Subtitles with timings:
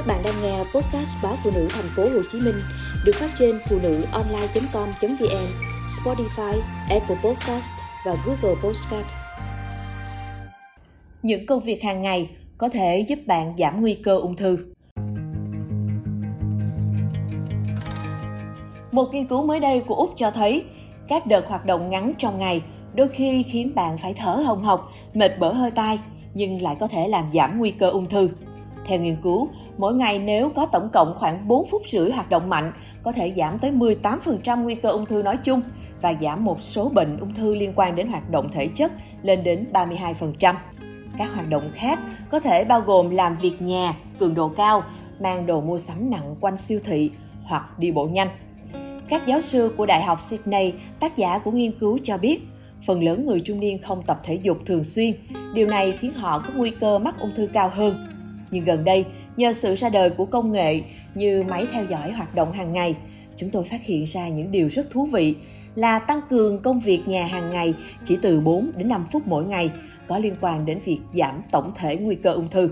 [0.00, 2.54] Các bạn đang nghe podcast báo phụ nữ thành phố Hồ Chí Minh
[3.04, 5.46] được phát trên phụ nữ online.com.vn,
[5.86, 7.72] Spotify, Apple Podcast
[8.06, 9.06] và Google Podcast.
[11.22, 14.58] Những công việc hàng ngày có thể giúp bạn giảm nguy cơ ung thư.
[18.92, 20.64] Một nghiên cứu mới đây của Úc cho thấy
[21.08, 22.62] các đợt hoạt động ngắn trong ngày
[22.94, 25.98] đôi khi khiến bạn phải thở hồng hộc, mệt bở hơi tai,
[26.34, 28.28] nhưng lại có thể làm giảm nguy cơ ung thư.
[28.90, 29.48] Theo nghiên cứu,
[29.78, 32.72] mỗi ngày nếu có tổng cộng khoảng 4 phút rưỡi hoạt động mạnh,
[33.02, 35.62] có thể giảm tới 18% nguy cơ ung thư nói chung
[36.02, 39.42] và giảm một số bệnh ung thư liên quan đến hoạt động thể chất lên
[39.42, 40.54] đến 32%.
[41.18, 41.98] Các hoạt động khác
[42.30, 44.82] có thể bao gồm làm việc nhà, cường độ cao,
[45.20, 47.10] mang đồ mua sắm nặng quanh siêu thị
[47.44, 48.28] hoặc đi bộ nhanh.
[49.08, 52.40] Các giáo sư của Đại học Sydney, tác giả của nghiên cứu cho biết,
[52.86, 55.12] phần lớn người trung niên không tập thể dục thường xuyên.
[55.54, 57.99] Điều này khiến họ có nguy cơ mắc ung thư cao hơn.
[58.50, 59.04] Nhưng gần đây,
[59.36, 60.80] nhờ sự ra đời của công nghệ
[61.14, 62.96] như máy theo dõi hoạt động hàng ngày,
[63.36, 65.36] chúng tôi phát hiện ra những điều rất thú vị
[65.74, 67.74] là tăng cường công việc nhà hàng ngày
[68.04, 69.70] chỉ từ 4 đến 5 phút mỗi ngày
[70.06, 72.70] có liên quan đến việc giảm tổng thể nguy cơ ung thư.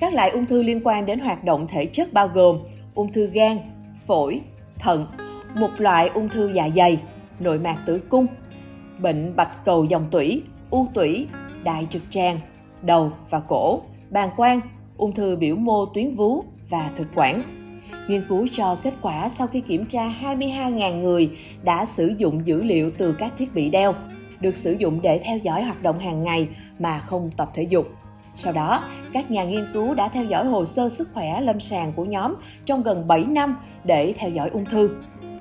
[0.00, 2.58] Các loại ung thư liên quan đến hoạt động thể chất bao gồm
[2.94, 3.58] ung thư gan,
[4.06, 4.40] phổi,
[4.78, 5.06] thận,
[5.54, 7.00] một loại ung thư dạ dày,
[7.40, 8.26] nội mạc tử cung,
[8.98, 11.26] bệnh bạch cầu dòng tủy, u tủy,
[11.64, 12.40] đại trực tràng,
[12.82, 14.60] đầu và cổ, bàng quang,
[14.96, 17.42] ung thư biểu mô tuyến vú và thực quản.
[18.08, 21.30] Nghiên cứu cho kết quả sau khi kiểm tra 22.000 người
[21.62, 23.94] đã sử dụng dữ liệu từ các thiết bị đeo,
[24.40, 27.88] được sử dụng để theo dõi hoạt động hàng ngày mà không tập thể dục.
[28.34, 31.92] Sau đó, các nhà nghiên cứu đã theo dõi hồ sơ sức khỏe lâm sàng
[31.92, 32.34] của nhóm
[32.64, 34.90] trong gần 7 năm để theo dõi ung thư.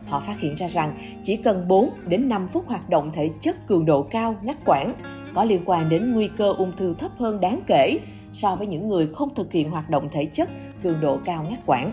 [0.07, 3.67] Họ phát hiện ra rằng chỉ cần 4 đến 5 phút hoạt động thể chất
[3.67, 4.93] cường độ cao ngắt quãng
[5.33, 7.99] có liên quan đến nguy cơ ung thư thấp hơn đáng kể
[8.31, 10.49] so với những người không thực hiện hoạt động thể chất
[10.83, 11.91] cường độ cao ngắt quãng.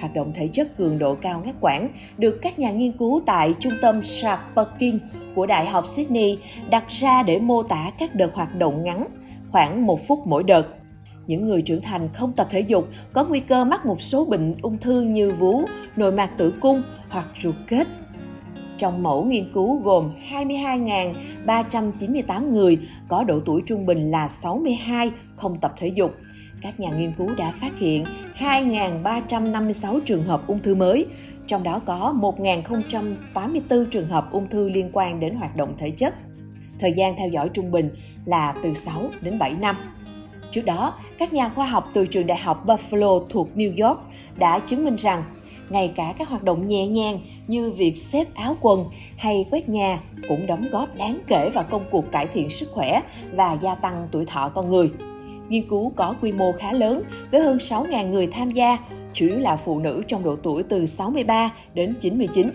[0.00, 3.54] Hoạt động thể chất cường độ cao ngắt quãng được các nhà nghiên cứu tại
[3.60, 4.40] trung tâm Sharp
[5.34, 6.38] của Đại học Sydney
[6.70, 9.06] đặt ra để mô tả các đợt hoạt động ngắn,
[9.50, 10.66] khoảng một phút mỗi đợt.
[11.26, 14.54] Những người trưởng thành không tập thể dục có nguy cơ mắc một số bệnh
[14.62, 15.62] ung thư như vú,
[15.96, 17.88] nội mạc tử cung hoặc ruột kết
[18.78, 22.78] trong mẫu nghiên cứu gồm 22.398 người
[23.08, 26.14] có độ tuổi trung bình là 62 không tập thể dục.
[26.62, 28.04] Các nhà nghiên cứu đã phát hiện
[28.38, 31.06] 2.356 trường hợp ung thư mới,
[31.46, 36.14] trong đó có 1.084 trường hợp ung thư liên quan đến hoạt động thể chất.
[36.78, 37.90] Thời gian theo dõi trung bình
[38.24, 39.76] là từ 6 đến 7 năm.
[40.50, 44.00] Trước đó, các nhà khoa học từ trường đại học Buffalo thuộc New York
[44.36, 45.24] đã chứng minh rằng
[45.72, 48.84] ngay cả các hoạt động nhẹ nhàng như việc xếp áo quần
[49.16, 53.02] hay quét nhà cũng đóng góp đáng kể vào công cuộc cải thiện sức khỏe
[53.32, 54.90] và gia tăng tuổi thọ con người.
[55.48, 58.78] Nghiên cứu có quy mô khá lớn với hơn 6.000 người tham gia,
[59.12, 62.50] chủ yếu là phụ nữ trong độ tuổi từ 63 đến 99.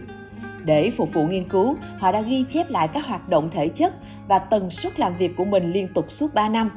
[0.65, 3.93] Để phục vụ nghiên cứu, họ đã ghi chép lại các hoạt động thể chất
[4.27, 6.69] và tần suất làm việc của mình liên tục suốt 3 năm.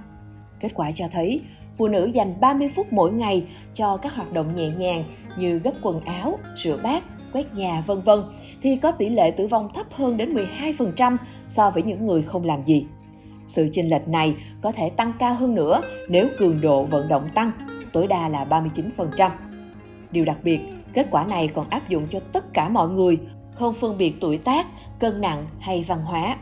[0.60, 1.40] Kết quả cho thấy,
[1.80, 5.04] phụ nữ dành 30 phút mỗi ngày cho các hoạt động nhẹ nhàng
[5.38, 8.20] như gấp quần áo, rửa bát, quét nhà vân vân
[8.62, 12.44] thì có tỷ lệ tử vong thấp hơn đến 12% so với những người không
[12.44, 12.86] làm gì.
[13.46, 17.28] Sự chênh lệch này có thể tăng cao hơn nữa nếu cường độ vận động
[17.34, 17.52] tăng,
[17.92, 19.30] tối đa là 39%.
[20.10, 20.60] Điều đặc biệt,
[20.94, 23.18] kết quả này còn áp dụng cho tất cả mọi người,
[23.52, 24.66] không phân biệt tuổi tác,
[24.98, 26.36] cân nặng hay văn hóa.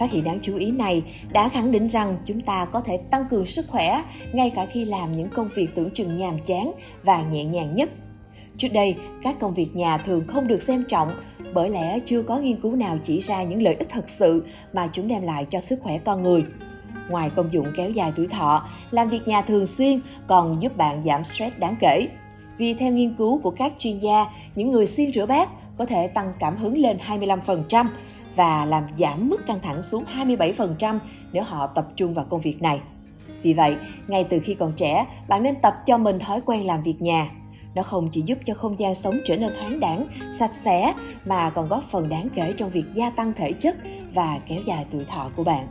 [0.00, 1.02] Phát hiện đáng chú ý này
[1.32, 4.02] đã khẳng định rằng chúng ta có thể tăng cường sức khỏe
[4.32, 6.72] ngay cả khi làm những công việc tưởng chừng nhàm chán
[7.02, 7.90] và nhẹ nhàng nhất.
[8.56, 11.12] Trước đây, các công việc nhà thường không được xem trọng
[11.54, 14.88] bởi lẽ chưa có nghiên cứu nào chỉ ra những lợi ích thật sự mà
[14.92, 16.44] chúng đem lại cho sức khỏe con người.
[17.08, 21.02] Ngoài công dụng kéo dài tuổi thọ, làm việc nhà thường xuyên còn giúp bạn
[21.04, 22.08] giảm stress đáng kể.
[22.58, 26.06] Vì theo nghiên cứu của các chuyên gia, những người siêng rửa bát có thể
[26.06, 27.86] tăng cảm hứng lên 25%,
[28.36, 30.98] và làm giảm mức căng thẳng xuống 27%
[31.32, 32.80] nếu họ tập trung vào công việc này.
[33.42, 33.76] Vì vậy,
[34.08, 37.30] ngay từ khi còn trẻ, bạn nên tập cho mình thói quen làm việc nhà.
[37.74, 40.94] Nó không chỉ giúp cho không gian sống trở nên thoáng đãng, sạch sẽ
[41.24, 43.76] mà còn góp phần đáng kể trong việc gia tăng thể chất
[44.14, 45.66] và kéo dài tuổi thọ của bạn.